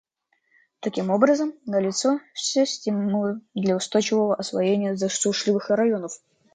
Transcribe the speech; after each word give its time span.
Таким 0.79 1.11
образом, 1.11 1.53
налицо 1.67 2.21
все 2.33 2.65
стимулы 2.65 3.39
для 3.53 3.75
устойчивого 3.75 4.33
освоения 4.33 4.95
засушливых 4.95 5.69
районов. 5.69 6.19